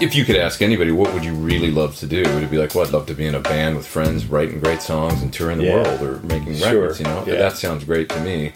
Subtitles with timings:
[0.00, 2.22] if you could ask anybody, what would you really love to do?
[2.34, 4.58] Would it be like, well, I'd love to be in a band with friends, writing
[4.60, 5.74] great songs and touring the Yeah.
[5.74, 6.80] world or making Sure.
[6.82, 7.00] records?
[7.00, 7.34] You know, Yeah.
[7.36, 8.52] that sounds great to me.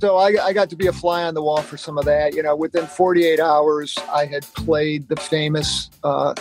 [0.00, 2.34] So I, I got to be a fly on the wall for some of that.
[2.34, 6.34] You know, within 48 hours, I had played the famous uh,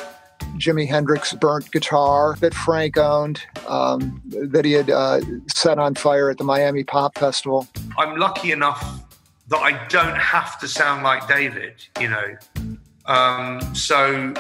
[0.58, 6.30] Jimi Hendrix burnt guitar that Frank owned, um, that he had uh, set on fire
[6.30, 7.68] at the Miami Pop Festival.
[7.98, 9.00] I'm lucky enough
[9.48, 12.36] that I don't have to sound like David, you know.
[13.06, 14.34] Um, so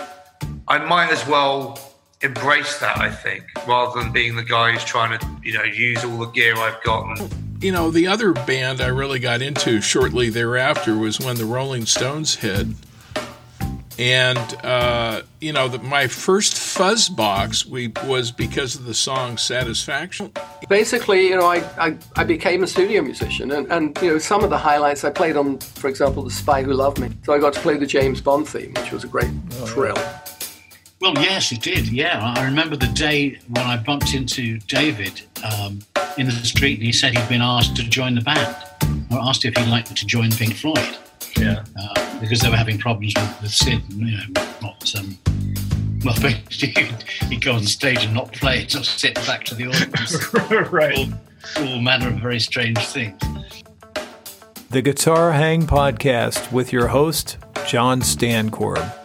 [0.67, 1.79] I might as well
[2.21, 6.03] embrace that, I think, rather than being the guy who's trying to, you know, use
[6.03, 7.19] all the gear I've got
[7.61, 11.85] You know, the other band I really got into shortly thereafter was when the Rolling
[11.85, 12.67] Stones hit.
[13.99, 19.37] And, uh, you know, the, my first fuzz box we, was because of the song
[19.37, 20.31] Satisfaction.
[20.69, 24.43] Basically, you know, I, I, I became a studio musician, and, and, you know, some
[24.43, 27.09] of the highlights I played on, for example, The Spy Who Loved Me.
[27.23, 29.97] So I got to play the James Bond theme, which was a great thrill.
[30.99, 31.87] Well, yes, it did.
[31.87, 35.79] Yeah, I remember the day when I bumped into David um,
[36.17, 38.55] in the street, and he said he'd been asked to join the band,
[39.11, 40.97] or asked if he'd like to join Pink Floyd.
[41.41, 41.63] Yeah.
[41.79, 44.23] uh, because they were having problems with, with Sid, and, you know,
[44.61, 44.95] not.
[44.95, 45.17] Um,
[46.03, 46.89] well, basically,
[47.27, 50.33] he'd go on stage and not play, just sit back to the audience.
[50.71, 50.97] right.
[50.97, 53.21] all, all manner of very strange things.
[54.69, 59.00] The Guitar Hang Podcast with your host, John Stancorb.